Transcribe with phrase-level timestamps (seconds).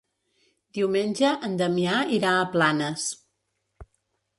[0.77, 3.09] Diumenge en Damià irà a Planes.